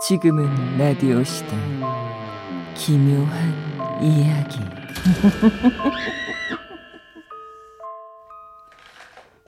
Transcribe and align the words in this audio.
지금은 0.00 0.76
라디오 0.78 1.22
시대 1.22 1.56
기묘한 2.74 4.02
이야기 4.02 4.58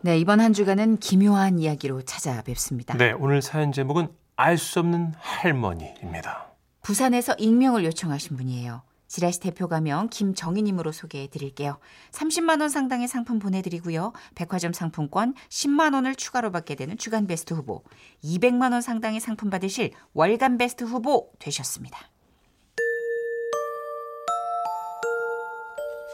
네, 0.03 0.19
이번 0.19 0.41
한 0.41 0.53
주간은 0.53 0.99
기묘한 0.99 1.59
이야기로 1.59 2.03
찾아뵙습니다. 2.03 2.97
네, 2.97 3.13
오늘 3.13 3.43
사연 3.43 3.73
제목은 3.73 4.09
알 4.37 4.57
수 4.57 4.79
없는 4.81 5.15
할머니입니다. 5.19 6.47
부산에서 6.83 7.35
익명을 7.39 7.85
요청하신 7.87 8.37
분이에요. 8.37 8.83
지라시 9.09 9.41
대표 9.41 9.69
가명 9.69 10.09
김정희님으로 10.09 10.93
소개해 10.93 11.29
드릴게요. 11.29 11.79
30만 12.13 12.61
원 12.61 12.69
상당의 12.69 13.09
상품 13.09 13.39
보내드리고요. 13.39 14.13
백화점 14.35 14.73
상품권 14.73 15.35
10만 15.49 15.95
원을 15.95 16.15
추가로 16.15 16.51
받게 16.53 16.75
되는 16.75 16.97
주간 16.99 17.27
베스트 17.27 17.55
후보, 17.55 17.83
200만 18.25 18.73
원 18.73 18.81
상당의 18.81 19.21
상품 19.21 19.51
받으실 19.51 19.93
월간 20.15 20.59
베스트 20.59 20.85
후보 20.85 21.31
되셨습니다. 21.39 22.11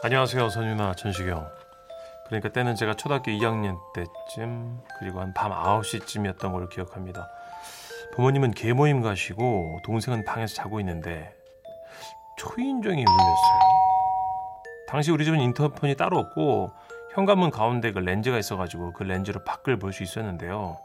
안녕하세요, 0.03 0.49
선유나 0.49 0.95
전시경. 0.95 1.47
그러니까 2.27 2.49
때는 2.49 2.75
제가 2.75 2.95
초등학교 2.95 3.31
2학년 3.31 3.77
때쯤 3.93 4.79
그리고 4.99 5.21
한 5.21 5.33
밤 5.33 5.51
9시쯤이었던 5.51 6.51
걸 6.51 6.67
기억합니다. 6.69 7.29
부모님은 8.15 8.51
계모임 8.51 9.01
가시고 9.01 9.79
동생은 9.83 10.25
방에서 10.25 10.53
자고 10.55 10.79
있는데 10.79 11.35
초인종이 12.37 13.01
울렸어요. 13.01 13.59
당시 14.87 15.11
우리 15.11 15.25
집은 15.25 15.39
인터폰이 15.39 15.95
따로 15.95 16.19
없고 16.19 16.71
현관문 17.13 17.51
가운데 17.51 17.91
그 17.91 17.99
렌즈가 17.99 18.37
있어가지고 18.39 18.93
그 18.93 19.03
렌즈로 19.03 19.43
밖을 19.43 19.77
볼 19.79 19.93
수 19.93 20.03
있었는데요. 20.03 20.77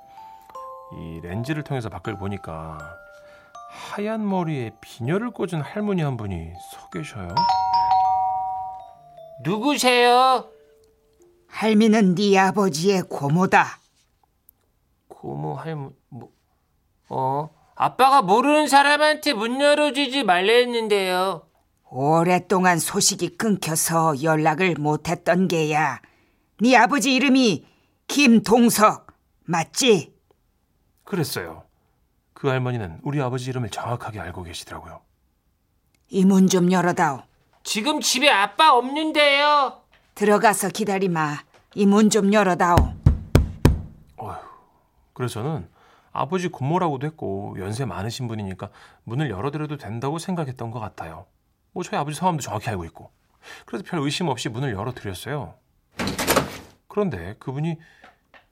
이 0.96 1.20
렌즈를 1.22 1.62
통해서 1.62 1.88
밖을 1.88 2.16
보니까 2.16 2.78
하얀 3.70 4.26
머리에 4.26 4.70
비녀를 4.80 5.30
꽂은 5.30 5.60
할머니 5.60 6.02
한 6.02 6.16
분이 6.16 6.52
서 6.72 6.88
계셔요. 6.90 7.28
누구세요? 9.44 10.48
할미는 11.48 12.14
네 12.14 12.38
아버지의 12.38 13.02
고모다. 13.02 13.78
고모 15.08 15.54
할머 15.54 15.90
뭐 16.08 16.30
어? 17.08 17.50
아빠가 17.82 18.22
모르는 18.22 18.66
사람한테 18.66 19.34
문 19.34 19.60
열어주지 19.60 20.24
말랬는데요. 20.24 21.46
오랫동안 21.90 22.80
소식이 22.80 23.36
끊겨서 23.38 24.20
연락을 24.20 24.74
못했던 24.78 25.46
게야. 25.46 26.00
네 26.60 26.76
아버지 26.76 27.14
이름이 27.14 27.64
김동석 28.08 29.06
맞지? 29.44 30.12
그랬어요. 31.04 31.62
그 32.34 32.48
할머니는 32.48 32.98
우리 33.04 33.22
아버지 33.22 33.48
이름을 33.50 33.70
정확하게 33.70 34.18
알고 34.20 34.42
계시더라고요. 34.42 35.00
이 36.10 36.24
문 36.24 36.48
좀 36.48 36.72
열어다오. 36.72 37.22
지금 37.62 38.00
집에 38.00 38.28
아빠 38.28 38.72
없는데요. 38.74 39.82
들어가서 40.16 40.70
기다리마. 40.70 41.38
이 41.76 41.86
문 41.86 42.10
좀 42.10 42.32
열어다오. 42.32 42.76
어휴, 44.16 44.34
그래서 45.12 45.34
저는 45.42 45.68
아버지 46.12 46.48
고모라고도 46.48 47.06
했고 47.06 47.56
연세 47.58 47.84
많으신 47.84 48.28
분이니까 48.28 48.70
문을 49.04 49.30
열어드려도 49.30 49.76
된다고 49.76 50.18
생각했던 50.18 50.70
것 50.70 50.80
같아요. 50.80 51.26
뭐 51.72 51.82
저희 51.82 52.00
아버지 52.00 52.16
성함도 52.18 52.42
정확히 52.42 52.70
알고 52.70 52.84
있고. 52.86 53.10
그래서 53.66 53.84
별 53.86 54.00
의심 54.00 54.28
없이 54.28 54.48
문을 54.48 54.72
열어드렸어요. 54.72 55.54
그런데 56.88 57.36
그분이 57.38 57.78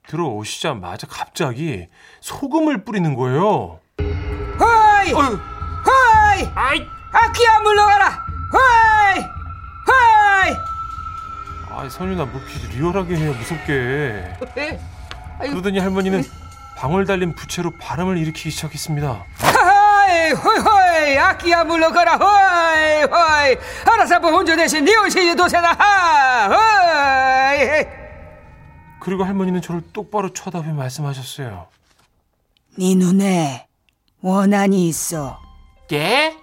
들어오시자마자 0.07 1.07
갑자기 1.07 1.87
소금을 2.21 2.85
뿌리는 2.85 3.13
거예요. 3.15 3.79
허이! 3.99 5.11
어휴, 5.13 5.35
허이! 5.35 6.45
아이, 6.55 6.79
아키야 7.11 7.59
물러가라! 7.59 8.09
허이! 8.53 9.21
허이! 9.87 10.55
아, 11.69 11.89
선유나 11.89 12.25
뭐 12.25 12.41
리얼하게 12.71 13.17
해요, 13.17 13.33
무섭게. 13.33 14.37
네. 14.55 14.79
그러더니 15.39 15.79
할머니는 15.79 16.23
방울 16.77 17.05
달린 17.07 17.33
부채로 17.33 17.71
바람을 17.71 18.17
일으키기 18.19 18.51
시작했습니다. 18.51 19.25
허이! 19.41 20.31
허이! 20.31 21.17
아키야 21.17 21.63
물러가라! 21.63 22.17
허이! 22.17 23.57
알아서 23.83 24.19
뭐 24.19 24.29
혼자 24.29 24.55
대신 24.55 24.85
네 24.85 24.95
옷이 24.95 25.35
도세나 25.35 25.71
하! 25.71 26.47
허이! 27.55 27.83
그리고 28.99 29.23
할머니는 29.23 29.59
저를 29.63 29.81
똑바로 29.91 30.31
쳐다보며 30.31 30.75
말씀하셨어요. 30.75 31.65
네 32.77 32.93
눈에 32.93 33.67
원한이 34.21 34.87
있어. 34.87 35.39
예? 35.93 36.37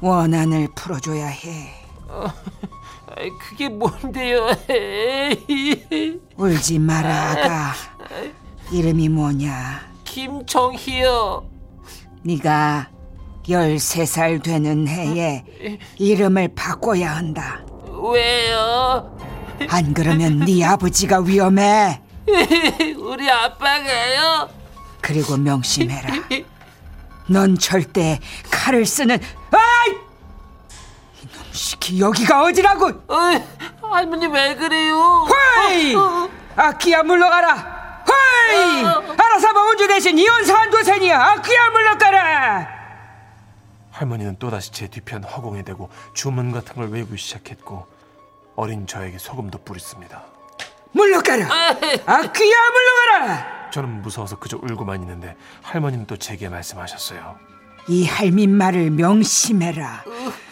원한을 0.00 0.68
풀어줘야 0.74 1.26
해. 1.26 1.74
아이, 3.16 3.28
그게 3.38 3.68
뭔데요? 3.68 4.46
울지 6.36 6.78
마라 6.78 7.30
아가. 7.32 7.74
이름이 8.70 9.08
뭐냐? 9.08 9.80
김정희요. 10.04 11.48
네가 12.22 12.88
13살 13.48 14.42
되는 14.42 14.86
해에 14.86 15.44
이름을 15.96 16.48
바꿔야 16.54 17.16
한다. 17.16 17.60
왜요? 18.12 19.16
안 19.70 19.94
그러면 19.94 20.40
네 20.40 20.64
아버지가 20.64 21.20
위험해. 21.20 22.02
우리 22.98 23.30
아빠가요? 23.30 24.48
그리고 25.00 25.36
명심해라. 25.38 26.14
넌 27.28 27.56
절대 27.58 28.18
칼을 28.50 28.84
쓰는 28.84 29.18
아이! 29.50 29.90
이놈 31.22 31.44
시키 31.52 32.00
여기가 32.00 32.42
어디라고? 32.44 32.86
어이, 33.08 33.42
할머니 33.82 34.26
왜 34.26 34.54
그래요? 34.54 35.26
허이! 35.26 35.94
아키야 36.56 37.02
물러가라. 37.02 37.77
허이! 38.48 38.84
알아서 39.16 39.52
먹은 39.52 39.76
주 39.76 39.86
대신 39.88 40.18
이혼사 40.18 40.54
한도센이야. 40.58 41.20
아키야 41.20 41.70
물러가라. 41.70 42.78
할머니는 43.90 44.36
또다시 44.38 44.70
제 44.72 44.86
뒤편 44.88 45.24
허공에 45.24 45.62
대고 45.62 45.90
주문 46.14 46.52
같은 46.52 46.74
걸 46.76 46.88
외우기 46.90 47.16
시작했고 47.16 47.86
어린 48.56 48.86
저에게 48.86 49.18
소금도 49.18 49.58
뿌렸습니다. 49.64 50.24
물러가라. 50.92 51.46
아키야 52.06 52.56
물러가라. 52.70 53.70
저는 53.70 54.02
무서워서 54.02 54.38
그저 54.38 54.56
울고만 54.56 55.00
있는데 55.02 55.36
할머니는 55.62 56.06
또 56.06 56.16
제게 56.16 56.48
말씀하셨어요. 56.48 57.36
이 57.88 58.06
할민 58.06 58.54
말을 58.56 58.90
명심해라. 58.90 60.04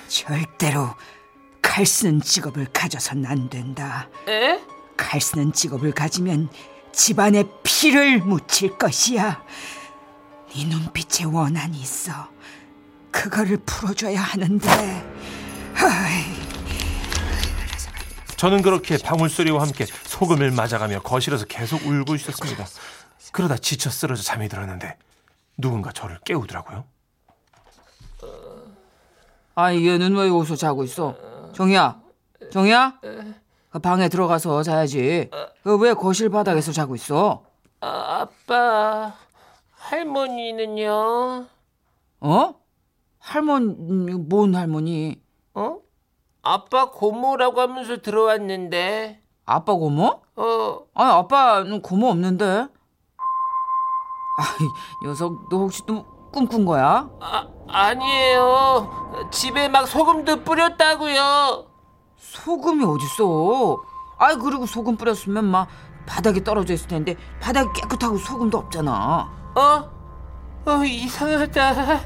절대로 0.09 0.95
칼 1.63 1.85
쓰는 1.87 2.21
직업을 2.21 2.67
가져선 2.73 3.27
안 3.27 3.49
된다. 3.49 4.09
에? 4.29 4.61
칼 4.97 5.21
쓰는 5.21 5.53
직업을 5.53 5.93
가지면 5.93 6.49
집안에 6.97 7.45
피를 7.63 8.21
묻힐 8.21 8.79
것이야. 8.79 9.45
네 10.55 10.65
눈빛에 10.65 11.25
원한이 11.25 11.79
있어. 11.79 12.31
그거를 13.13 13.59
풀어줘야 13.67 14.19
하는데. 14.19 14.67
하이, 15.75 16.25
저는 18.39 18.63
그렇게 18.63 18.97
방울 18.97 19.29
소리와 19.29 19.61
함께 19.61 19.85
소금을 19.85 20.51
맞아가며 20.53 21.03
거실에서 21.03 21.45
계속 21.45 21.87
울고 21.87 22.15
있었습니다. 22.15 22.65
그러다 23.31 23.59
지쳐 23.59 23.91
쓰러져 23.91 24.23
잠이 24.23 24.49
들었는데 24.49 24.97
누군가 25.59 25.93
저를 25.93 26.19
깨우더라고요. 26.25 26.85
아, 29.55 29.75
얘는 29.75 30.15
왜 30.17 30.29
여기서 30.29 30.57
자고 30.57 30.83
있어? 30.85 31.15
정희야, 31.55 32.01
정희야? 32.51 33.01
그 33.77 33.81
방에 33.81 34.09
들어가서 34.09 34.63
자야지. 34.63 35.29
그왜 35.63 35.93
거실 35.93 36.31
바닥에서 36.31 36.73
자고 36.73 36.95
있어? 36.95 37.43
아, 37.83 38.23
아빠, 38.23 39.13
할머니는요? 39.75 41.47
어? 42.21 42.55
할머니, 43.19 44.13
뭔 44.15 44.55
할머니? 44.55 45.21
어? 45.53 45.77
아빠 46.41 46.91
고모라고 46.91 47.61
하면서 47.61 47.99
들어왔는데, 47.99 49.21
아빠 49.45 49.75
고모? 49.75 50.23
어, 50.37 50.79
아니, 50.95 51.11
아빠는 51.13 51.83
고모 51.83 52.09
없는데. 52.09 52.47
아이, 54.39 54.69
녀석, 55.05 55.51
너 55.51 55.59
혹시 55.59 55.85
또 55.85 56.03
꿈꾼 56.33 56.65
거야? 56.65 57.11
아, 57.21 57.47
아니에요. 57.69 59.29
집에 59.31 59.69
막 59.69 59.87
소금도 59.87 60.45
뿌렸다고요. 60.45 61.76
소금이 62.17 62.85
어딨어? 62.85 63.83
아이, 64.19 64.37
그리고 64.37 64.67
소금 64.67 64.97
뿌렸으면 64.97 65.45
막 65.45 65.69
바닥에 66.07 66.43
떨어져 66.43 66.75
있을 66.75 66.89
텐데, 66.89 67.17
바닥이 67.41 67.69
깨끗하고 67.81 68.17
소금도 68.19 68.59
없잖아. 68.59 69.53
어? 69.55 69.91
어, 70.71 70.85
이상하다. 70.85 72.01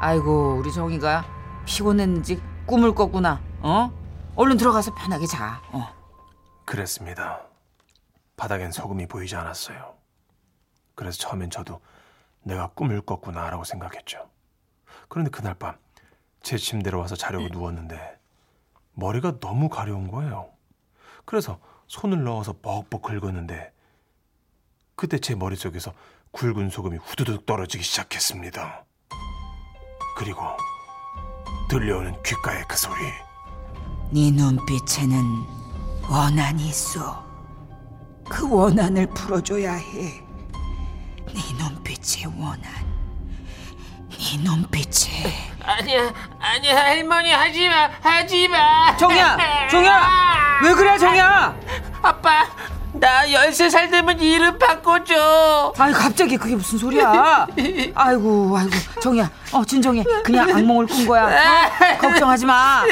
아이고, 0.00 0.56
우리 0.58 0.72
정이가 0.72 1.24
피곤했는지 1.64 2.42
꿈을 2.66 2.94
꿨구나. 2.94 3.40
어? 3.60 3.90
얼른 4.36 4.56
들어가서 4.56 4.94
편하게 4.94 5.26
자. 5.26 5.60
어. 5.72 5.88
그랬습니다. 6.64 7.40
바닥엔 8.36 8.72
소금이 8.72 9.06
보이지 9.06 9.36
않았어요. 9.36 9.94
그래서 10.94 11.18
처음엔 11.18 11.50
저도 11.50 11.80
내가 12.42 12.68
꿈을 12.68 13.00
꿨구나라고 13.00 13.64
생각했죠. 13.64 14.28
그런데 15.08 15.30
그날 15.30 15.54
밤 15.54 15.76
제 16.44 16.58
침대로 16.58 16.98
와서 17.00 17.16
자려고 17.16 17.48
누웠는데 17.48 18.18
머리가 18.94 19.38
너무 19.40 19.68
가려운 19.68 20.10
거예요. 20.10 20.50
그래서 21.24 21.58
손을 21.86 22.24
넣어서 22.24 22.54
뻑뻑 22.60 23.02
긁었는데 23.02 23.72
그때 24.96 25.18
제 25.18 25.34
머릿속에서 25.34 25.92
굵은 26.32 26.70
소금이 26.70 26.96
후두둑 26.98 27.46
떨어지기 27.46 27.82
시작했습니다. 27.84 28.84
그리고 30.16 30.40
들려오는 31.68 32.20
귓가의 32.22 32.64
그 32.68 32.76
소리. 32.76 33.02
네 34.12 34.30
눈빛에는 34.30 35.24
원한이 36.10 36.68
있어. 36.68 37.24
그 38.28 38.48
원한을 38.48 39.08
풀어줘야 39.08 39.74
해. 39.74 40.24
네 41.26 41.40
눈빛의 41.58 42.26
원한. 42.26 42.93
네 44.18 44.38
눈빛에 44.42 45.32
아니야, 45.62 46.12
아니야, 46.38 46.76
할머니 46.76 47.32
하지 47.32 47.68
마, 47.68 47.88
하지 48.02 48.48
마. 48.48 48.94
정이야, 48.98 49.38
정이야, 49.70 50.10
왜 50.62 50.74
그래, 50.74 50.98
정이야? 50.98 51.56
아빠, 52.02 52.46
나 52.92 53.24
13살 53.26 53.90
되면 53.90 54.20
이름 54.20 54.58
바꿔줘. 54.58 55.72
아니 55.78 55.94
갑자기 55.94 56.36
그게 56.36 56.54
무슨 56.54 56.78
소리야? 56.78 57.46
아이고, 57.94 58.56
아이고, 58.58 58.70
정이야, 59.00 59.30
어 59.52 59.64
진정해. 59.64 60.04
그냥 60.22 60.50
악몽을 60.50 60.86
꾼 60.86 61.06
거야. 61.06 61.24
어? 61.24 61.98
걱정하지 61.98 62.44
마. 62.44 62.82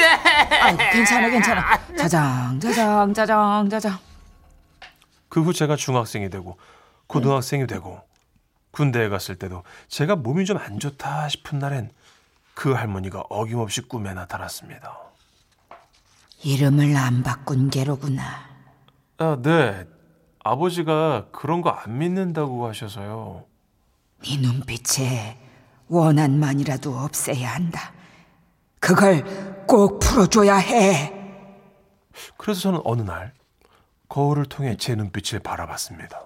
아이고, 0.61 0.77
괜찮아, 0.91 1.29
괜찮아. 1.29 1.79
자장, 1.95 2.59
자장, 2.59 3.13
자장, 3.13 3.69
자장. 3.69 3.99
그 5.29 5.41
후 5.41 5.53
제가 5.53 5.75
중학생이 5.75 6.29
되고 6.31 6.57
고등학생이 7.07 7.67
되고 7.67 8.01
군대에 8.73 9.07
갔을 9.09 9.35
때도 9.37 9.63
제가 9.87 10.15
몸이 10.17 10.45
좀 10.45 10.57
안 10.57 10.79
좋다 10.79 11.29
싶은 11.29 11.59
날엔 11.59 11.91
그 12.53 12.71
할머니가 12.73 13.21
어김없이 13.29 13.81
꿈에 13.81 14.13
나타났습니다. 14.13 14.97
이름을 16.43 16.95
안 16.97 17.23
바꾼 17.23 17.69
게로구나. 17.69 18.23
아, 19.17 19.37
네. 19.41 19.85
아버지가 20.43 21.27
그런 21.31 21.61
거 21.61 21.69
안 21.71 21.97
믿는다고 21.97 22.67
하셔서요. 22.67 23.45
네 24.25 24.37
눈빛에 24.37 25.37
원한만이라도 25.87 26.97
없애야 26.97 27.53
한다. 27.55 27.93
그걸 28.79 29.23
꼭 29.67 29.99
풀어줘야 29.99 30.55
해. 30.57 31.13
그래서 32.37 32.59
저는 32.61 32.81
어느 32.83 33.01
날 33.01 33.33
거울을 34.09 34.45
통해 34.45 34.75
제 34.77 34.95
눈빛을 34.95 35.39
바라봤습니다. 35.39 36.21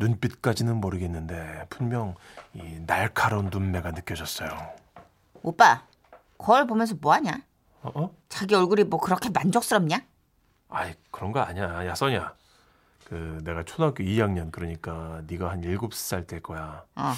눈빛까지는 0.00 0.76
모르겠는데 0.80 1.66
분명 1.68 2.14
이 2.54 2.80
날카로운 2.86 3.50
눈매가 3.52 3.92
느껴졌어요. 3.92 4.50
오빠, 5.42 5.84
거울 6.38 6.66
보면서 6.66 6.96
뭐 7.00 7.12
하냐? 7.14 7.40
어? 7.82 7.90
어? 7.94 8.14
자기 8.28 8.54
얼굴이 8.54 8.84
뭐 8.84 8.98
그렇게 8.98 9.28
만족스럽냐? 9.30 10.00
아이 10.70 10.94
그런 11.10 11.32
거 11.32 11.40
아니야. 11.40 11.86
야 11.86 11.94
써냐. 11.94 12.34
그 13.04 13.40
내가 13.44 13.62
초등학교 13.64 14.02
2학년 14.02 14.50
그러니까 14.50 15.22
네가 15.26 15.50
한 15.50 15.60
7살 15.62 16.26
될 16.26 16.40
거야. 16.40 16.84
어, 16.96 17.12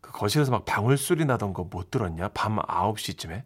그 0.00 0.12
거실에서 0.12 0.50
막 0.50 0.64
방울 0.64 0.96
소리 0.98 1.24
나던 1.24 1.52
거 1.52 1.64
못 1.64 1.90
들었냐? 1.90 2.28
밤 2.28 2.56
9시쯤에? 2.58 3.42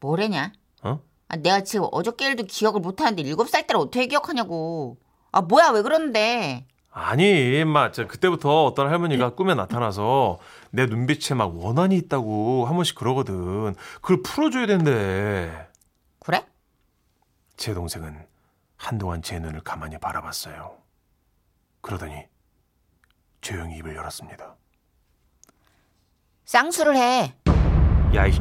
뭐래냐? 0.00 0.52
어? 0.82 1.00
아, 1.28 1.36
내가 1.36 1.60
지금 1.62 1.86
어저께 1.92 2.26
일도 2.30 2.44
기억을 2.44 2.80
못하는데 2.80 3.22
일곱 3.22 3.48
살 3.50 3.66
때를 3.66 3.80
어떻게 3.80 4.06
기억하냐고. 4.06 4.96
아, 5.30 5.42
뭐야, 5.42 5.68
왜 5.70 5.82
그러는데? 5.82 6.66
아니, 7.00 7.62
저 7.92 8.08
그때부터 8.08 8.64
어떤 8.64 8.88
할머니가 8.88 9.30
꿈에 9.36 9.54
나타나서 9.54 10.38
내 10.70 10.86
눈빛에 10.86 11.34
막 11.34 11.56
원한이 11.56 11.96
있다고 11.96 12.66
한 12.66 12.74
번씩 12.74 12.96
그러거든. 12.96 13.74
그걸 14.02 14.22
풀어줘야 14.22 14.66
된대. 14.66 15.68
그래? 16.18 16.44
제 17.56 17.72
동생은 17.72 18.26
한동안 18.76 19.22
제 19.22 19.38
눈을 19.38 19.60
가만히 19.60 19.96
바라봤어요. 19.98 20.76
그러더니 21.82 22.26
조용히 23.40 23.76
입을 23.78 23.94
열었습니다. 23.94 24.56
쌍수를 26.46 26.96
해. 26.96 27.34
야, 28.14 28.26
이, 28.26 28.38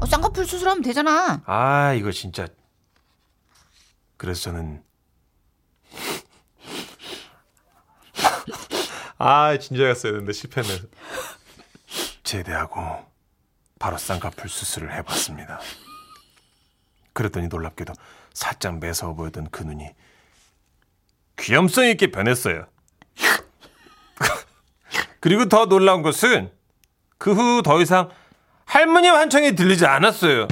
어, 0.00 0.04
쌍꺼풀 0.06 0.44
수술하면 0.46 0.82
되잖아. 0.82 1.40
아, 1.46 1.94
이거 1.94 2.12
진짜. 2.12 2.46
그래서 4.18 4.42
저는 4.42 4.82
아, 9.18 9.56
진지했어야 9.58 10.12
되는데 10.12 10.32
실패는. 10.32 10.68
제대하고 12.22 13.04
바로 13.78 13.96
쌍꺼풀 13.96 14.48
수술을 14.48 14.92
해봤습니다. 14.94 15.60
그랬더니 17.12 17.48
놀랍게도 17.48 17.92
살짝 18.32 18.78
매서워 18.78 19.14
보였던 19.14 19.48
그 19.50 19.62
눈이 19.62 19.88
귀염성 21.38 21.86
있게 21.86 22.10
변했어요. 22.10 22.66
그리고 25.20 25.48
더 25.48 25.66
놀라운 25.66 26.02
것은 26.02 26.52
그 27.18 27.32
후 27.32 27.62
더 27.62 27.80
이상 27.80 28.10
할머니 28.64 29.08
환청이 29.08 29.54
들리지 29.56 29.86
않았어요. 29.86 30.46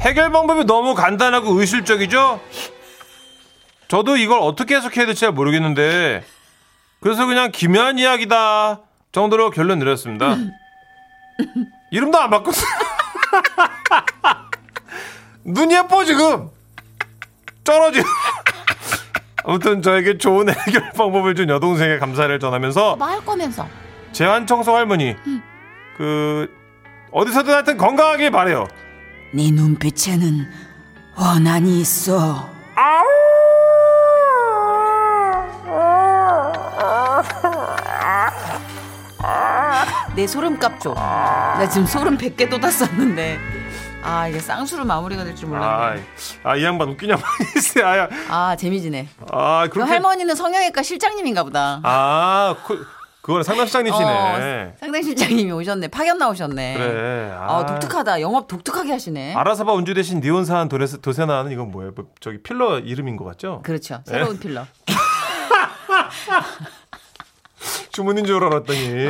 해결 0.00 0.30
방법이 0.30 0.64
너무 0.64 0.94
간단하고 0.94 1.58
의술적이죠? 1.58 2.40
저도 3.88 4.16
이걸 4.16 4.38
어떻게 4.40 4.76
해석해야 4.76 5.06
될지 5.06 5.22
잘 5.22 5.32
모르겠는데 5.32 6.24
그래서 7.04 7.26
그냥 7.26 7.50
기묘한 7.52 7.98
이야기다 7.98 8.80
정도로 9.12 9.50
결론 9.50 9.78
내렸습니다. 9.78 10.38
이름도 11.90 12.18
안 12.18 12.30
바꿨어. 12.30 12.62
눈이 15.44 15.74
예뻐 15.74 16.02
지금. 16.06 16.48
쩔어지. 17.62 18.02
아무튼 19.44 19.82
저에게 19.82 20.16
좋은 20.16 20.48
해결 20.48 20.92
방법을 20.92 21.34
준 21.34 21.50
여동생의 21.50 21.98
감사를 22.00 22.40
전하면서 22.40 22.96
뭐할 22.96 23.22
거면서. 23.22 23.68
재환 24.12 24.46
청소 24.46 24.74
할머니 24.74 25.14
그 25.98 26.48
어디서든 27.12 27.52
하여튼 27.52 27.76
건강하길 27.76 28.30
바래요. 28.30 28.66
네 29.34 29.50
눈빛에는 29.50 30.50
원한이 31.18 31.82
있어. 31.82 32.53
내 40.14 40.26
소름값 40.26 40.80
줘. 40.80 40.94
나 40.94 41.68
지금 41.68 41.86
소름 41.86 42.16
100개 42.16 42.48
돋았었는데. 42.48 43.38
아, 44.02 44.28
이게 44.28 44.38
쌍수로 44.38 44.84
마무리가 44.84 45.24
될 45.24 45.34
줄 45.34 45.48
몰랐네. 45.48 46.02
아, 46.44 46.56
이 46.56 46.62
양반 46.64 46.90
웃기냐 46.90 47.16
말이지. 47.16 47.82
아, 47.82 48.08
아, 48.28 48.54
재미지네. 48.56 49.08
아, 49.32 49.64
그 49.64 49.70
그렇게 49.74 49.90
할머니는 49.92 50.34
성형외과 50.34 50.82
실장님인가 50.82 51.42
보다. 51.42 51.80
아, 51.82 52.54
그, 52.66 52.86
그거는 53.22 53.42
상담시장님이시네. 53.42 54.06
어, 54.06 54.72
상당 54.78 55.02
실장님이 55.02 55.50
오셨네. 55.52 55.88
파견 55.88 56.18
나오셨네. 56.18 56.74
그래. 56.76 57.32
아, 57.36 57.64
독특하다. 57.66 58.20
영업 58.20 58.46
독특하게 58.46 58.92
하시네. 58.92 59.34
아라사바 59.34 59.72
운주 59.72 59.94
대신 59.94 60.20
니온산 60.20 60.68
도레스, 60.68 61.00
도세나는 61.00 61.50
이건 61.50 61.70
뭐예요? 61.70 61.92
뭐, 61.96 62.04
저기 62.20 62.42
필러 62.42 62.78
이름인 62.78 63.16
것 63.16 63.24
같죠? 63.24 63.62
그렇죠. 63.64 64.02
네. 64.06 64.12
새로운 64.12 64.38
필러. 64.38 64.66
주문인 67.94 68.24
줄 68.26 68.42
알았더니. 68.44 69.06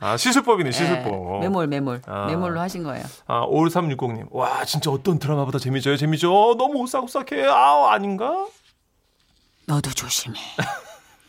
아, 0.00 0.16
시술법이네, 0.16 0.72
시술법. 0.72 1.36
예, 1.36 1.38
매몰, 1.40 1.66
매몰. 1.68 2.02
아. 2.06 2.26
매몰로 2.26 2.58
하신 2.60 2.82
거예요. 2.82 3.04
아, 3.26 3.46
5360님. 3.46 4.26
와, 4.30 4.64
진짜 4.64 4.90
어떤 4.90 5.18
드라마보다 5.18 5.58
재미져요, 5.58 5.96
재미져. 5.96 6.30
어, 6.32 6.54
너무 6.56 6.80
오싹오싹해. 6.80 7.46
아, 7.46 7.92
아닌가? 7.92 8.46
너도 9.66 9.90
조심해. 9.90 10.38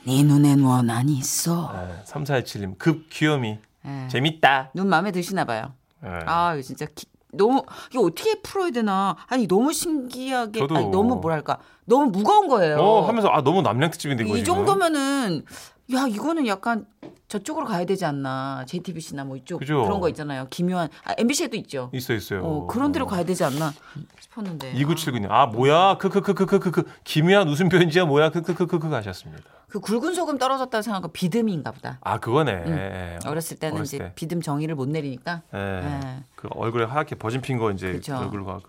네 0.05 0.23
눈엔 0.23 0.61
원한이 0.63 1.13
있어. 1.17 1.71
네, 1.73 2.03
3417님. 2.05 2.77
급 2.79 3.09
귀요미. 3.09 3.59
예. 3.85 4.07
재밌다. 4.09 4.71
눈 4.73 4.87
마음에 4.87 5.11
드시나 5.11 5.45
봐요. 5.45 5.73
네. 6.01 6.09
아, 6.25 6.53
이거 6.53 6.61
진짜 6.63 6.85
기- 6.95 7.05
너무 7.31 7.63
이게 7.89 7.99
어떻게 7.99 8.41
풀어야 8.41 8.71
되나? 8.71 9.15
아니 9.27 9.45
너무 9.47 9.71
신기하게. 9.73 10.61
아니, 10.61 10.87
너무 10.87 11.17
뭐랄까? 11.17 11.59
너무 11.85 12.09
무거운 12.11 12.47
거예요. 12.47 12.77
어, 12.79 13.07
하면서, 13.07 13.27
아, 13.29 13.41
너무 13.43 13.61
남량 13.61 13.91
특집인데, 13.91 14.23
이거 14.23 14.35
이 14.35 14.43
지금. 14.43 14.55
정도면은 14.65 15.43
야, 15.93 16.05
이거는 16.07 16.45
약간 16.47 16.85
저쪽으로 17.27 17.65
가야 17.65 17.85
되지 17.85 18.05
않나? 18.05 18.63
JTBC나 18.67 19.23
뭐 19.23 19.37
이쪽 19.37 19.59
그죠. 19.59 19.83
그런 19.83 19.99
거 19.99 20.09
있잖아요. 20.09 20.47
기묘한 20.49 20.89
아, 21.03 21.13
MBC에도 21.17 21.55
있죠. 21.57 21.89
있어, 21.93 22.13
있어요. 22.13 22.43
어, 22.43 22.67
그런 22.67 22.91
데로 22.91 23.05
가야 23.07 23.23
되지 23.23 23.43
않나 23.43 23.71
싶었는데. 24.19 24.73
2979님. 24.73 25.27
아, 25.29 25.47
뭐야? 25.47 25.97
크크크크크크크. 25.97 26.83
기묘한 27.03 27.47
웃음 27.47 27.69
표현지야 27.69 28.05
뭐야? 28.05 28.29
크크크크크 28.31 28.87
하셨습니다. 28.87 29.43
그 29.67 29.79
굵은 29.79 30.15
소금 30.15 30.39
떨어졌다고 30.39 30.81
생각하고 30.81 31.11
비듬인가 31.13 31.71
보다. 31.71 31.99
아, 32.01 32.19
그거네. 32.19 32.51
음. 32.53 32.67
예, 32.75 33.19
어렸을 33.27 33.57
때는 33.57 33.77
어렸을 33.77 33.95
이제 33.97 34.03
때. 34.05 34.11
비듬 34.15 34.41
정의를 34.41 34.73
못 34.73 34.89
내리니까. 34.89 35.43
예. 35.53 35.57
예. 35.59 36.23
그 36.35 36.47
얼굴에 36.55 36.85
하얗게 36.85 37.15
버진 37.15 37.41
핀거 37.41 37.71
이제 37.71 37.91
그쵸. 37.93 38.15
얼굴과 38.17 38.59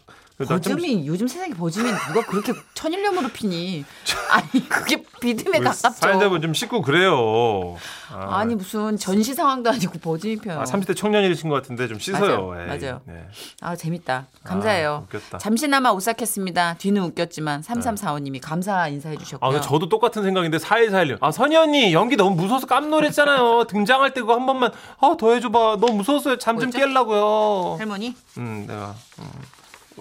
버즘이 0.47 1.07
요즘 1.07 1.29
세상에 1.29 1.53
버즘이 1.55 1.91
누가 2.09 2.27
그렇게 2.27 2.53
천일염으로 2.75 3.29
피니? 3.29 3.85
아니 4.31 4.69
그게 4.69 5.03
비듬에 5.21 5.59
왜 5.59 5.65
가깝죠. 5.65 5.91
사연자분 6.01 6.41
좀 6.41 6.55
씻고 6.55 6.83
그래요. 6.83 7.77
아, 8.13 8.39
아니 8.39 8.55
무슨 8.55 8.97
전시 8.97 9.35
상황도 9.35 9.71
아니고 9.71 9.99
버즘이 9.99 10.37
펴요. 10.39 10.61
아, 10.61 10.65
30대 10.65 10.97
청년이신 10.97 11.49
것 11.49 11.57
같은데 11.57 11.89
좀 11.89 11.99
씻어요. 11.99 12.47
맞아요. 12.49 12.61
에이, 12.73 12.79
맞아요. 12.81 13.01
네. 13.07 13.27
아 13.61 13.77
재밌다. 13.77 14.27
감사해요. 14.45 14.91
아, 14.91 15.15
웃겼다. 15.15 15.39
잠시나마 15.39 15.91
오싹했습니다. 15.91 16.75
뒤는 16.79 17.03
웃겼지만 17.03 17.61
3345님이 17.63 18.41
감사 18.41 18.89
인사해 18.89 19.17
주셨고요. 19.17 19.59
아, 19.59 19.61
저도 19.61 19.89
똑같은 19.89 20.23
생각인데 20.23 20.59
4141님. 20.59 21.19
아, 21.21 21.31
선희 21.31 21.57
언니 21.57 21.93
연기 21.93 22.17
너무 22.17 22.35
무서워서 22.37 22.67
깜놀했잖아요. 22.67 23.65
등장할 23.69 24.15
때 24.15 24.21
그거 24.21 24.35
한 24.35 24.47
번만 24.47 24.73
아, 25.01 25.15
더 25.19 25.33
해줘봐. 25.33 25.77
너무 25.81 25.95
무서웠어요. 25.95 26.39
잠좀 26.39 26.71
뭐였죠? 26.71 26.79
깨려고요. 26.79 27.77
할머니? 27.79 28.15
음, 28.39 28.65
내가. 28.67 28.95
음. 29.19 29.25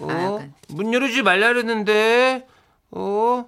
어? 0.00 0.10
아, 0.10 0.22
약간. 0.22 0.54
문 0.68 0.92
열지 0.92 1.22
말라 1.22 1.48
그랬는데 1.48 2.46
어? 2.90 3.46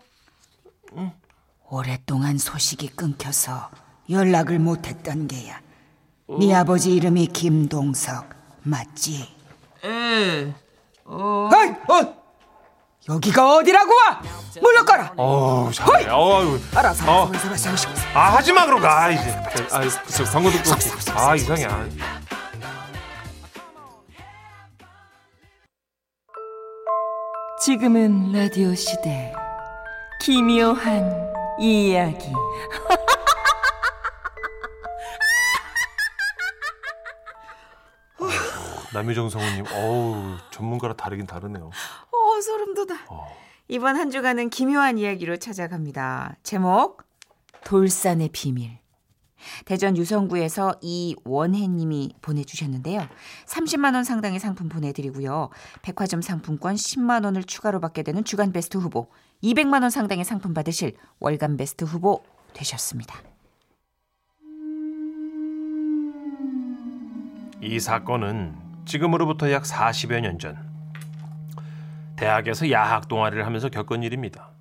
오랫동안 1.70 2.36
소식이 2.38 2.88
끊겨서 2.88 3.70
연락을 4.10 4.58
못했던 4.58 5.26
게야. 5.26 5.60
네 6.38 6.54
아버지 6.54 6.94
이름이 6.94 7.28
김동석 7.28 8.28
맞지? 8.62 9.28
에 9.84 10.54
어이! 11.04 11.68
어! 11.88 12.22
여기가 13.08 13.56
어디라고 13.56 13.90
와? 13.90 14.22
물러가라. 14.60 15.14
어우, 15.16 15.72
잘해. 15.72 16.04
알아서 16.04 16.16
어. 16.16 16.42
알아서 16.76 17.08
알아서 17.08 17.48
알아서 17.48 17.68
알아서. 17.68 17.88
아, 18.14 18.36
하지 18.36 18.52
마, 18.52 18.64
그럼. 18.64 18.84
아, 18.84 19.10
이제. 19.10 19.30
아, 19.72 19.80
저 20.08 20.24
광고 20.24 20.50
듣고. 20.50 20.70
아, 21.18 21.34
이상해. 21.34 21.64
아. 21.64 21.88
지금은 27.64 28.32
라디오 28.32 28.74
시대 28.74 29.32
기묘한 30.20 31.32
이야기 31.60 32.26
남유정 38.92 39.28
성우님, 39.30 39.64
어우, 39.72 40.36
전문가랑 40.50 40.96
다르긴 40.96 41.26
다르네요. 41.26 41.66
어 42.10 42.40
소름 42.40 42.74
돋아. 42.74 42.98
이번 43.68 43.96
한 43.96 44.10
주간은 44.10 44.50
기묘한 44.50 44.98
이야기로 44.98 45.38
찾아갑니다. 45.38 46.36
제목 46.42 47.02
돌산의 47.64 48.30
비밀. 48.32 48.81
대전 49.64 49.96
유성구에서 49.96 50.76
이원혜님이 50.80 52.14
보내주셨는데요. 52.22 53.06
30만 53.46 53.94
원 53.94 54.04
상당의 54.04 54.40
상품 54.40 54.68
보내드리고요. 54.68 55.50
백화점 55.82 56.22
상품권 56.22 56.74
10만 56.74 57.24
원을 57.24 57.44
추가로 57.44 57.80
받게 57.80 58.02
되는 58.02 58.24
주간 58.24 58.52
베스트 58.52 58.76
후보, 58.78 59.08
200만 59.42 59.82
원 59.82 59.90
상당의 59.90 60.24
상품 60.24 60.54
받으실 60.54 60.94
월간 61.20 61.56
베스트 61.56 61.84
후보 61.84 62.22
되셨습니다. 62.54 63.16
이 67.60 67.78
사건은 67.78 68.56
지금으로부터 68.84 69.50
약 69.52 69.62
40여 69.62 70.20
년 70.20 70.38
전 70.38 70.72
대학에서 72.16 72.70
야학 72.70 73.08
동아리를 73.08 73.44
하면서 73.44 73.68
겪은 73.68 74.04
일입니다. 74.04 74.51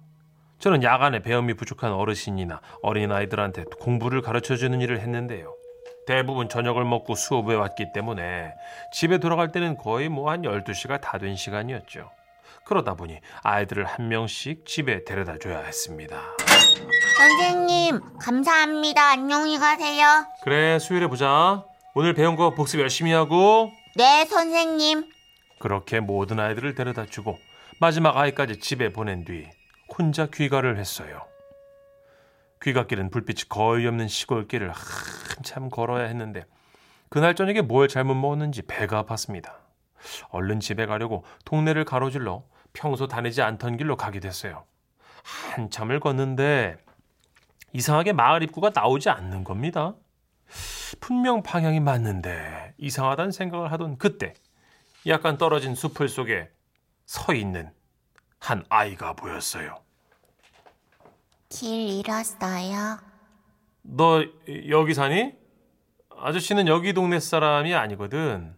저는 0.62 0.84
야간에 0.84 1.20
배움이 1.22 1.56
부족한 1.56 1.92
어르신이나 1.92 2.62
어린아이들한테 2.84 3.64
공부를 3.80 4.22
가르쳐주는 4.22 4.80
일을 4.82 5.00
했는데요. 5.00 5.56
대부분 6.06 6.50
저녁을 6.50 6.84
먹고 6.86 7.16
수업에 7.16 7.54
왔기 7.56 7.94
때문에 7.94 8.54
집에 8.94 9.18
돌아갈 9.18 9.52
때는 9.52 9.78
거의 9.78 10.10
뭐 10.10 10.30
한 10.32 10.42
12시가 10.44 11.02
다 11.02 11.18
된 11.18 11.36
시간이었죠. 11.36 12.12
그러다 12.66 12.94
보니 12.94 13.20
아이들을 13.44 13.86
한 13.86 14.08
명씩 14.10 14.66
집에 14.66 15.04
데려다 15.04 15.38
줘야 15.40 15.60
했습니다. 15.60 16.22
선생님, 17.18 18.00
감사합니다. 18.20 19.10
안녕히 19.12 19.58
가세요. 19.58 20.26
그래, 20.44 20.78
수요일에 20.80 21.08
보자. 21.08 21.64
오늘 21.96 22.14
배운 22.14 22.36
거 22.36 22.52
복습 22.54 22.80
열심히 22.80 23.12
하고 23.12 23.72
네, 23.96 24.26
선생님. 24.26 25.06
그렇게 25.60 26.00
모든 26.00 26.40
아이들을 26.40 26.76
데려다 26.76 27.06
주고 27.06 27.38
마지막 27.80 28.16
아이까지 28.18 28.60
집에 28.60 28.90
보낸 28.94 29.26
뒤 29.26 29.48
혼자 29.98 30.28
귀가를 30.28 30.78
했어요. 30.78 31.22
귀갓길은 32.62 33.10
불빛이 33.10 33.50
거의 33.50 33.88
없는 33.88 34.08
시골길을 34.08 34.72
한참 34.72 35.70
걸어야 35.70 36.06
했는데 36.06 36.46
그날 37.10 37.36
저녁에 37.36 37.62
뭘 37.62 37.88
잘못 37.88 38.16
먹었는지 38.16 38.62
배가 38.62 39.04
아팠습니다. 39.04 39.54
얼른 40.30 40.60
집에 40.60 40.86
가려고 40.86 41.24
동네를 41.46 41.86
가로질러 41.86 42.44
평소 42.74 43.08
다니지 43.08 43.42
않던 43.42 43.78
길로 43.78 43.98
가게 43.98 44.20
됐어요. 44.20 44.64
한참을 45.24 46.00
걷는데 46.00 46.78
이상하게 47.74 48.14
마을 48.14 48.44
입구가 48.44 48.72
나오지 48.74 49.10
않는 49.10 49.44
겁니다. 49.44 49.96
분명 51.00 51.44
방향이 51.44 51.80
맞는데 51.80 52.74
이상하다는 52.78 53.32
생각을 53.32 53.72
하던 53.72 53.98
그때 53.98 54.34
약간 55.08 55.38
떨어진 55.38 55.76
숲을 55.76 56.10
속에 56.10 56.50
서 57.06 57.34
있는 57.34 57.72
한 58.42 58.66
아이가 58.70 59.14
보였어요. 59.14 59.80
길 61.48 61.90
잃었어요. 62.00 62.98
너 63.84 64.24
여기 64.70 64.94
사니? 64.96 65.34
아저씨는 66.18 66.68
여기 66.68 66.94
동네 66.94 67.20
사람이 67.20 67.74
아니거든. 67.76 68.56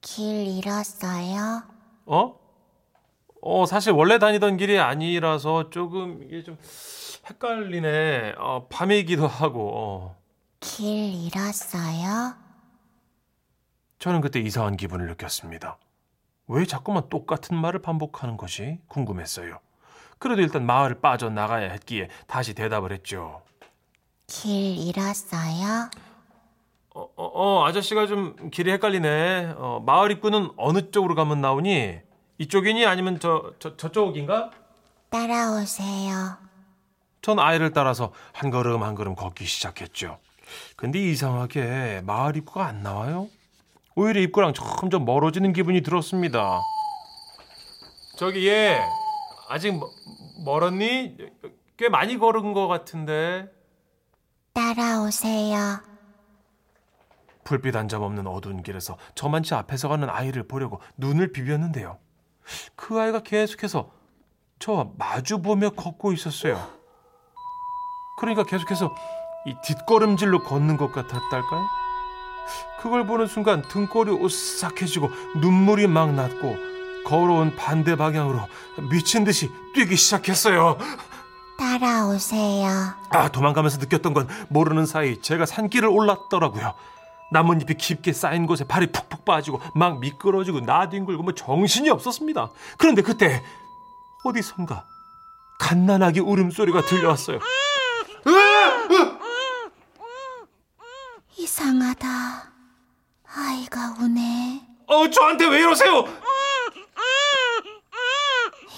길 0.00 0.46
잃었어요. 0.46 1.62
어? 2.06 2.38
어, 3.42 3.66
사실 3.66 3.92
원래 3.92 4.18
다니던 4.18 4.56
길이 4.56 4.78
아니라서 4.78 5.68
조금 5.68 6.22
이게 6.24 6.42
좀 6.42 6.56
헷갈리네. 7.28 8.34
어, 8.38 8.66
밤이기도 8.68 9.26
하고. 9.26 9.70
어. 9.74 10.16
길 10.60 10.86
잃었어요. 11.26 12.36
저는 13.98 14.22
그때 14.22 14.40
이상한 14.40 14.76
기분을 14.78 15.06
느꼈습니다. 15.08 15.78
왜 16.46 16.64
자꾸만 16.66 17.08
똑같은 17.08 17.56
말을 17.56 17.80
반복하는 17.80 18.36
것이 18.36 18.78
궁금했어요. 18.88 19.58
그래도 20.18 20.42
일단 20.42 20.64
마을을 20.66 21.00
빠져나가야 21.00 21.70
했기에 21.72 22.08
다시 22.26 22.54
대답을 22.54 22.92
했죠. 22.92 23.42
길 24.26 24.78
잃었어요. 24.78 25.90
어, 26.94 27.00
어, 27.00 27.08
어, 27.16 27.64
아저씨가 27.66 28.06
좀 28.06 28.50
길이 28.50 28.70
헷갈리네. 28.72 29.54
어, 29.56 29.82
마을 29.84 30.10
입구는 30.12 30.50
어느 30.56 30.90
쪽으로 30.90 31.14
가면 31.14 31.40
나오니? 31.40 31.98
이쪽이니 32.38 32.86
아니면 32.86 33.18
저, 33.20 33.52
저 33.58 33.76
저쪽인가? 33.76 34.50
따라오세요. 35.10 36.36
전 37.22 37.38
아이를 37.38 37.72
따라서 37.72 38.12
한 38.32 38.50
걸음 38.50 38.82
한 38.82 38.94
걸음 38.94 39.14
걷기 39.14 39.44
시작했죠. 39.44 40.18
근데 40.76 40.98
이상하게 41.00 42.02
마을 42.04 42.36
입구가 42.36 42.66
안 42.66 42.82
나와요. 42.82 43.28
오히려 43.96 44.20
입구랑 44.20 44.52
점점 44.54 45.04
멀어지는 45.04 45.52
기분이 45.52 45.82
들었습니다. 45.82 46.60
저기 48.16 48.48
얘 48.48 48.80
아직 49.48 49.72
멀- 49.78 49.88
멀었니? 50.44 51.16
꽤 51.76 51.88
많이 51.88 52.18
걸은 52.18 52.52
것 52.52 52.66
같은데. 52.68 53.50
따라오세요. 54.52 55.80
불빛 57.44 57.76
한 57.76 57.88
점 57.88 58.02
없는 58.02 58.26
어두운 58.26 58.62
길에서 58.62 58.96
저만치 59.14 59.54
앞에서 59.54 59.88
가는 59.88 60.08
아이를 60.08 60.48
보려고 60.48 60.80
눈을 60.96 61.32
비볐는데요. 61.32 61.98
그 62.76 62.98
아이가 63.00 63.20
계속해서 63.22 63.90
저와 64.58 64.90
마주 64.96 65.42
보며 65.42 65.70
걷고 65.70 66.12
있었어요. 66.12 66.58
그러니까 68.18 68.44
계속해서 68.44 68.94
이 69.46 69.54
뒷걸음질로 69.62 70.42
걷는 70.44 70.76
것 70.78 70.90
같았달까요? 70.92 71.66
그걸 72.80 73.06
보는 73.06 73.26
순간 73.26 73.62
등골이 73.62 74.10
오싹해지고 74.10 75.10
눈물이 75.36 75.86
막 75.86 76.12
났고 76.12 76.56
걸어온 77.04 77.54
반대 77.56 77.96
방향으로 77.96 78.40
미친 78.90 79.24
듯이 79.24 79.50
뛰기 79.74 79.96
시작했어요. 79.96 80.78
따라오세요. 81.58 82.68
아, 83.10 83.28
도망가면서 83.28 83.78
느꼈던 83.78 84.14
건 84.14 84.28
모르는 84.48 84.86
사이 84.86 85.20
제가 85.20 85.46
산길을 85.46 85.88
올랐더라고요. 85.88 86.74
나뭇잎이 87.32 87.76
깊게 87.78 88.12
쌓인 88.12 88.46
곳에 88.46 88.64
발이 88.64 88.88
푹푹 88.92 89.24
빠지고 89.24 89.60
막 89.74 90.00
미끄러지고 90.00 90.60
나뒹굴고 90.60 91.22
뭐 91.22 91.32
정신이 91.34 91.90
없었습니다. 91.90 92.50
그런데 92.78 93.02
그때 93.02 93.42
어디선가 94.24 94.84
갓난아기 95.58 96.20
울음소리가 96.20 96.82
들려왔어요. 96.82 97.40
이상 101.36 101.78
하다. 101.94 102.52
아이가 103.36 103.94
우네. 104.00 104.62
어, 104.86 105.08
저한테 105.10 105.46
왜 105.46 105.60
이러세요? 105.60 106.04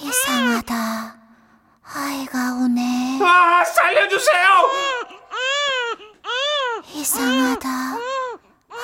이상하다. 0.03 1.17
아이가 1.95 2.53
우네. 2.55 3.19
아, 3.23 3.65
살려주세요! 3.65 4.47
이상하다. 6.95 7.69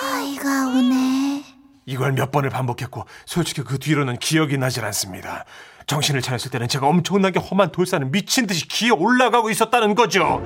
아이가 0.03 0.67
우네. 0.69 1.45
이걸 1.85 2.12
몇 2.12 2.31
번을 2.31 2.49
반복했고 2.51 3.05
솔직히 3.27 3.62
그 3.62 3.79
뒤로는 3.79 4.19
기억이 4.19 4.57
나질 4.57 4.85
않습니다. 4.87 5.45
정신을 5.87 6.23
차렸을 6.23 6.51
때는 6.51 6.69
제가 6.69 6.87
엄청나게 6.87 7.41
험한 7.41 7.73
돌산을 7.73 8.07
미친 8.09 8.47
듯이 8.47 8.69
기어 8.69 8.95
올라가고 8.95 9.51
있었다는 9.51 9.95
거죠. 9.95 10.43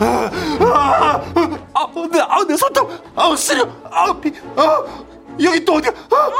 아, 0.00 0.30
아, 0.60 1.22
아, 1.71 1.71
아, 1.84 2.08
내, 2.10 2.20
아, 2.20 2.44
내 2.44 2.56
손톱, 2.56 2.90
아, 3.16 3.34
쓰려, 3.36 3.68
아, 3.90 4.12
비, 4.20 4.32
아, 4.56 4.84
여기 5.40 5.64
또 5.64 5.74
어디야? 5.74 5.90
아. 6.10 6.32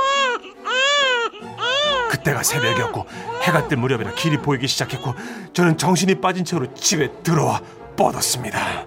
그때가 2.11 2.43
새벽이었고 2.43 3.07
해가 3.43 3.69
뜰 3.69 3.79
무렵이라 3.79 4.15
길이 4.15 4.37
보이기 4.37 4.69
시작했고 4.69 5.15
저는 5.55 5.79
정신이 5.79 6.21
빠진 6.21 6.45
채로 6.45 6.73
집에 6.75 7.11
들어와 7.23 7.61
뻗었습니다. 7.97 8.87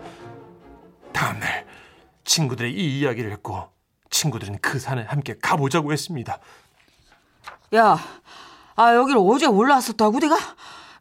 다음날 1.11 1.65
친구들의 2.23 2.71
이 2.71 2.99
이야기를 2.99 3.31
했고 3.31 3.69
친구들은 4.09 4.59
그 4.61 4.79
산에 4.79 5.03
함께 5.03 5.35
가보자고 5.41 5.91
했습니다. 5.91 6.39
야, 7.75 7.97
아 8.75 8.95
여기를 8.95 9.19
어제 9.23 9.47
올라왔었다고 9.47 10.19
내가? 10.19 10.37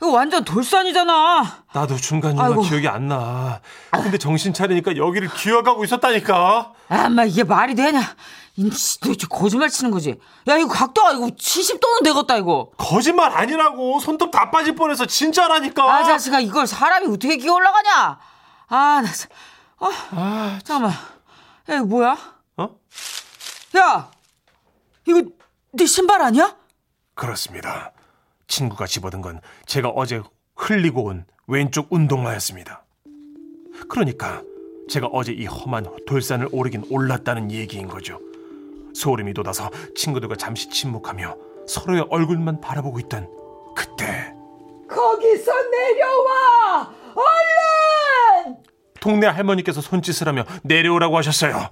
이거 0.05 0.13
완전 0.13 0.45
돌산이잖아. 0.45 1.65
나도 1.73 1.97
중간 1.97 2.33
중간 2.33 2.47
아이고. 2.53 2.61
기억이 2.61 2.87
안 2.87 3.09
나. 3.09 3.63
근데 3.91 4.19
정신 4.19 4.53
차리니까 4.53 4.99
여기를 4.99 5.31
기어가고 5.33 5.83
있었다니까. 5.83 6.73
아, 6.91 7.09
마 7.09 7.25
이게 7.25 7.43
말이 7.43 7.75
되냐? 7.75 8.03
진짜 8.55 9.27
거짓말 9.29 9.71
치는 9.71 9.91
거지? 9.91 10.21
야, 10.47 10.57
이거 10.59 10.69
각도가 10.69 11.13
이거 11.13 11.29
70도는 11.29 12.05
되겠다 12.05 12.37
이거. 12.37 12.71
거짓말 12.77 13.33
아니라고. 13.33 13.99
손톱 14.01 14.31
다 14.31 14.51
빠질 14.51 14.75
뻔해서 14.75 15.07
진짜라니까. 15.07 15.83
아, 15.83 16.05
자식아, 16.05 16.39
이걸 16.41 16.67
사람이 16.67 17.07
어떻게 17.07 17.39
기어 17.39 17.55
올라가냐? 17.55 18.19
아, 18.69 19.01
나 19.03 19.11
참. 19.11 19.31
아, 19.81 19.91
아, 20.11 20.59
잠깐만. 20.63 20.93
야, 21.71 21.77
이거 21.77 21.85
뭐야? 21.87 22.17
어? 22.59 22.69
야, 23.79 24.11
이거 25.09 25.23
네 25.73 25.87
신발 25.87 26.21
아니야? 26.21 26.55
그렇습니다. 27.15 27.93
친구가 28.47 28.87
집어든 28.87 29.21
건 29.21 29.41
제가 29.67 29.89
어제 29.89 30.23
흘리고 30.57 31.05
온 31.05 31.25
왼쪽 31.47 31.93
운동화였습니다. 31.93 32.85
그러니까 33.89 34.43
제가 34.89 35.09
어제 35.09 35.33
이 35.33 35.47
험한 35.47 35.87
돌산을 36.07 36.49
오르긴 36.53 36.85
올랐다는 36.91 37.51
얘기인 37.51 37.89
거죠. 37.89 38.21
소름이 38.95 39.35
돋아서 39.35 39.71
친구들과 39.95 40.37
잠시 40.37 40.69
침묵하며 40.69 41.37
서로의 41.67 42.07
얼굴만 42.11 42.61
바라보고 42.61 43.01
있던 43.01 43.29
그때 43.75 44.33
거기서 44.89 45.53
내려와! 45.71 46.95
얼른! 47.15 48.57
동네 49.01 49.27
할머니께서 49.27 49.81
손짓을 49.81 50.29
하며 50.29 50.45
내려오라고 50.63 51.17
하셨어요. 51.19 51.69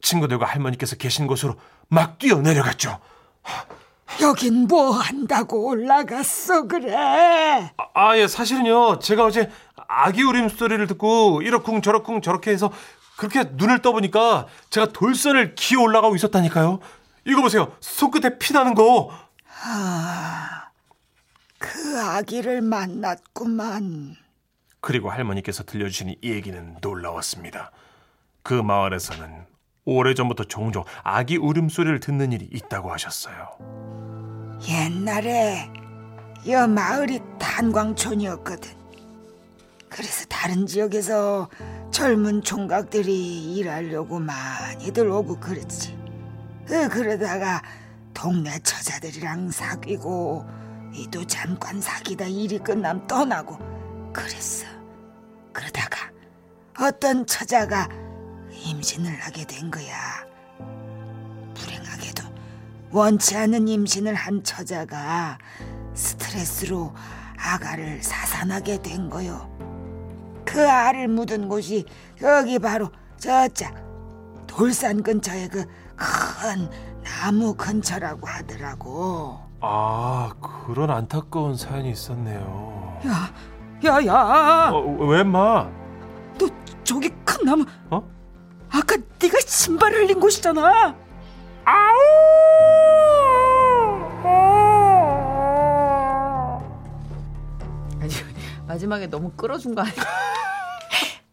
친구들과 0.00 0.46
할머니께서 0.46 0.96
계신 0.96 1.26
곳으로 1.26 1.56
막 1.88 2.18
뛰어 2.18 2.40
내려갔죠. 2.40 2.98
여긴 4.22 4.66
뭐 4.66 4.90
한다고 4.90 5.68
올라갔어 5.68 6.66
그래? 6.66 7.70
아, 7.76 7.84
아, 7.94 8.16
예, 8.18 8.26
사실은요, 8.26 8.98
제가 8.98 9.24
어제 9.24 9.50
아기 9.88 10.22
울음소리를 10.22 10.86
듣고 10.88 11.42
이러쿵 11.42 11.82
저러쿵 11.82 12.20
저렇게 12.20 12.50
해서 12.50 12.70
그렇게 13.16 13.44
눈을 13.52 13.82
떠보니까 13.82 14.46
제가 14.70 14.86
돌선을 14.86 15.54
기어 15.54 15.80
올라가고 15.80 16.14
있었다니까요. 16.16 16.80
이거 17.26 17.42
보세요. 17.42 17.72
손끝에 17.80 18.38
피 18.38 18.52
나는 18.52 18.74
거. 18.74 19.10
그 21.58 22.00
아기를 22.00 22.62
만났구만. 22.62 24.16
그리고 24.80 25.10
할머니께서 25.10 25.64
들려주신 25.64 26.16
이 26.22 26.30
얘기는 26.30 26.76
놀라웠습니다. 26.80 27.70
그 28.42 28.54
마을에서는 28.54 29.44
오래전부터 29.84 30.44
종종 30.44 30.84
아기 31.02 31.36
울음소리를 31.36 32.00
듣는 32.00 32.32
일이 32.32 32.48
있다고 32.52 32.92
하셨어요. 32.92 33.48
옛날에 34.68 35.70
여 36.48 36.66
마을이 36.66 37.20
탄광촌이었거든. 37.38 38.80
그래서 39.88 40.24
다른 40.26 40.66
지역에서 40.66 41.48
젊은 41.90 42.42
총각들이 42.42 43.54
일하려고 43.56 44.18
많이들 44.20 45.10
오고 45.10 45.40
그랬지. 45.40 45.98
그 46.66 46.88
그러다가 46.88 47.60
동네 48.14 48.58
처자들이랑 48.60 49.50
사귀고 49.50 50.46
이도 50.94 51.26
잠깐 51.26 51.80
사귀다 51.80 52.26
일이 52.26 52.58
끝남 52.58 53.06
떠나고 53.06 53.58
그랬어. 54.12 54.66
그러다가 55.52 56.10
어떤 56.80 57.26
처자가 57.26 57.88
임신을 58.60 59.18
하게 59.20 59.44
된 59.44 59.70
거야. 59.70 59.94
불행하게도 61.54 62.24
원치 62.92 63.36
않은 63.36 63.68
임신을 63.68 64.14
한 64.14 64.42
처자가 64.42 65.38
스트레스로 65.94 66.92
아가를 67.38 68.02
사산하게 68.02 68.82
된 68.82 69.08
거요. 69.08 69.48
그 70.44 70.68
알을 70.68 71.08
묻은 71.08 71.48
곳이 71.48 71.84
여기 72.22 72.58
바로 72.58 72.90
저짝 73.16 73.74
돌산 74.46 75.02
근처에 75.02 75.48
그큰 75.48 76.68
나무 77.04 77.54
근처라고 77.54 78.26
하더라고. 78.26 79.38
아, 79.60 80.32
그런 80.66 80.90
안타까운 80.90 81.54
사연이 81.56 81.90
있었네요. 81.90 82.98
야, 83.06 83.32
야, 83.84 84.06
야! 84.06 84.70
어, 84.72 84.80
왜, 85.06 85.22
마? 85.22 85.68
너 86.38 86.46
저기 86.82 87.10
큰 87.24 87.44
나무 87.44 87.64
어? 87.90 88.02
아까 88.80 88.96
네가 89.20 89.38
신발 89.46 89.92
흘린 89.92 90.18
곳이잖아. 90.20 90.94
아니 98.00 98.12
마지막에 98.66 99.06
너무 99.08 99.30
끌어준 99.32 99.74
거 99.74 99.82
아니야? 99.82 99.94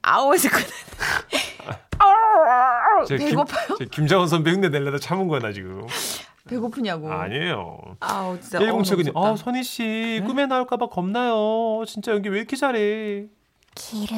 아우에서 0.01 0.49
끝. 0.49 0.65
제 3.07 3.17
김- 3.17 3.29
배고파요? 3.29 3.77
제 3.77 3.85
김장원 3.85 4.27
선배 4.27 4.51
흉내 4.51 4.69
내려다 4.69 4.97
참은 4.97 5.27
거나 5.27 5.51
지금. 5.51 5.85
배고프냐고. 6.49 7.11
아니에요. 7.11 7.77
아우 7.99 8.39
진짜. 8.39 8.59
107님, 8.59 9.11
어, 9.15 9.33
아, 9.33 9.35
선희 9.35 9.63
씨, 9.63 10.21
꿈에 10.25 10.45
나올까 10.45 10.77
봐 10.77 10.87
겁나요. 10.87 11.83
진짜 11.85 12.11
연기 12.13 12.29
왜 12.29 12.39
이렇게 12.39 12.55
잘해? 12.55 13.25
길을 13.75 14.17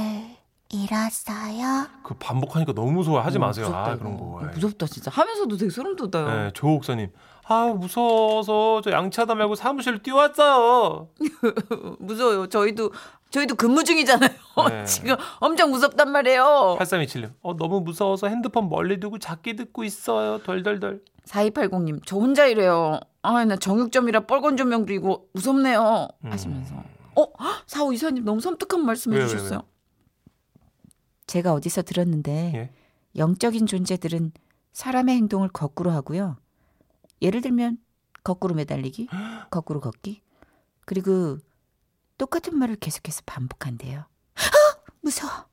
잃었어요? 0.71 1.87
그 2.03 2.13
반복하니까 2.15 2.73
너무 2.73 2.91
무서워. 2.91 3.19
하지 3.21 3.39
마세요. 3.39 3.65
어, 3.65 3.69
무섭다, 3.69 3.85
아, 3.89 3.93
이거. 3.93 3.99
그런 3.99 4.17
거. 4.17 4.23
어, 4.25 4.41
무섭다 4.53 4.85
진짜. 4.87 5.11
하면서도 5.11 5.57
되게 5.57 5.69
소름 5.71 5.95
돋아요. 5.95 6.27
네, 6.27 6.51
조옥사님. 6.53 7.09
아, 7.47 7.73
무서워서 7.75 8.81
저 8.83 8.91
양치하다 8.91 9.33
말고 9.35 9.55
사무실 9.55 9.99
뛰어왔어요. 10.03 11.09
무서워요. 11.99 12.47
저희도 12.47 12.91
저희도 13.31 13.55
근무 13.55 13.83
중이잖아요. 13.83 14.29
네. 14.69 14.85
지금 14.85 15.15
엄청 15.39 15.71
무섭단 15.71 16.11
말이에요. 16.11 16.77
8327님. 16.79 17.31
어, 17.41 17.55
너무 17.55 17.81
무서워서 17.81 18.27
핸드폰 18.27 18.69
멀리 18.69 18.99
두고 18.99 19.17
작게 19.17 19.55
듣고 19.55 19.83
있어요. 19.83 20.37
덜덜덜. 20.43 21.01
4280님, 21.27 22.01
저 22.05 22.17
혼자 22.17 22.45
이래요. 22.47 22.99
아, 23.21 23.43
나 23.45 23.55
정육점이라 23.55 24.21
뻘건 24.21 24.57
조명 24.57 24.85
들이고 24.85 25.27
무섭네요. 25.33 26.07
하시면서. 26.23 26.75
어? 27.15 27.25
45 27.67 27.93
이사님 27.93 28.25
너무 28.25 28.39
섬뜩한 28.39 28.85
말씀 28.85 29.13
해주셨어요. 29.13 29.61
제가 31.29 31.53
어디서 31.53 31.83
들었는데 31.83 32.51
예. 32.55 32.69
영적인 33.15 33.67
존재들은 33.67 34.31
사람의 34.73 35.15
행동을 35.15 35.47
거꾸로 35.49 35.91
하고요. 35.91 36.37
예를 37.21 37.41
들면 37.41 37.77
거꾸로 38.23 38.55
매달리기, 38.55 39.07
거꾸로 39.51 39.79
걷기, 39.79 40.21
그리고 40.85 41.37
똑같은 42.17 42.57
말을 42.57 42.75
계속해서 42.77 43.21
반복한대요. 43.27 43.99
아, 43.99 44.41
무서워. 45.01 45.47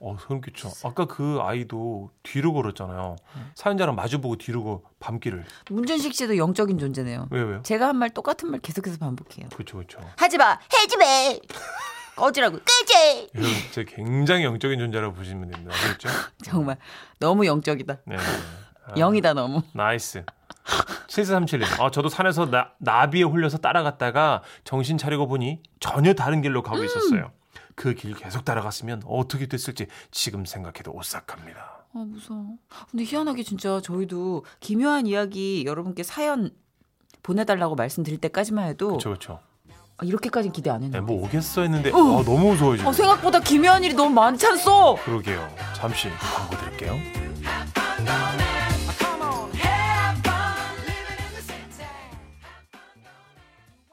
어, 0.00 0.16
소름 0.20 0.40
끼쳐. 0.40 0.70
아까 0.84 1.06
그 1.06 1.38
아이도 1.42 2.12
뒤로 2.22 2.52
걸었잖아요. 2.52 3.16
사연자랑 3.56 3.96
마주보고 3.96 4.36
뒤로 4.36 4.62
거 4.62 4.82
밤길을. 5.00 5.44
문준식 5.70 6.14
씨도 6.14 6.36
영적인 6.36 6.78
존재네요. 6.78 7.26
왜, 7.32 7.42
왜요? 7.42 7.62
제가 7.64 7.88
한 7.88 7.96
말 7.96 8.10
똑같은 8.10 8.48
말 8.48 8.60
계속해서 8.60 8.98
반복해요. 8.98 9.48
그렇죠, 9.48 9.76
그렇죠. 9.78 9.98
하지 10.16 10.38
마, 10.38 10.56
해지 10.72 10.96
마, 10.96 11.04
꺼지라고, 12.18 12.58
끄지. 12.58 13.28
여러분, 13.34 13.52
진짜 13.72 13.82
굉장히 13.94 14.44
영적인 14.44 14.78
존재라고 14.78 15.14
보시면 15.14 15.50
됩니다. 15.50 15.74
그렇죠? 15.82 16.08
정말 16.44 16.76
너무 17.18 17.46
영적이다. 17.46 17.98
네. 18.06 18.16
아, 18.16 18.94
영이다 18.96 19.34
너무. 19.34 19.62
Nice. 19.72 20.24
7437님. 21.08 21.80
아, 21.80 21.90
저도 21.90 22.08
산에서 22.08 22.46
나, 22.50 22.72
나비에 22.78 23.22
홀려서 23.22 23.58
따라갔다가 23.58 24.42
정신 24.64 24.98
차리고 24.98 25.26
보니 25.26 25.62
전혀 25.80 26.12
다른 26.14 26.42
길로 26.42 26.62
가고 26.62 26.84
있었어요. 26.84 27.32
그 27.74 27.94
길 27.94 28.14
계속 28.14 28.44
따라갔으면 28.44 29.02
어떻게 29.06 29.46
됐을지 29.46 29.86
지금 30.10 30.44
생각해도 30.44 30.90
오싹합니다. 30.92 31.84
아 31.94 31.98
무서워. 31.98 32.56
근데 32.90 33.04
희한하게 33.04 33.44
진짜 33.44 33.80
저희도 33.80 34.44
기묘한 34.60 35.06
이야기 35.06 35.64
여러분께 35.64 36.02
사연 36.02 36.50
보내달라고 37.22 37.76
말씀드릴 37.76 38.18
때까지만 38.18 38.66
해도 38.66 38.88
그렇죠, 38.88 39.08
그렇죠. 39.10 39.40
아, 40.00 40.04
이렇게까지는 40.04 40.52
기대 40.52 40.70
안 40.70 40.78
네, 40.80 40.86
했는데. 40.86 41.04
뭐 41.04 41.24
오겠어 41.24 41.62
했는데 41.62 41.90
아, 41.90 41.92
너무 41.92 42.52
무서워요 42.52 42.76
지금. 42.76 42.88
어, 42.88 42.92
생각보다 42.92 43.40
기묘한 43.40 43.82
일이 43.82 43.94
너무 43.94 44.10
많지 44.10 44.46
않소? 44.46 44.98
그러게요. 45.04 45.48
잠시 45.74 46.08
광고 46.20 46.56
드릴게요. 46.56 46.96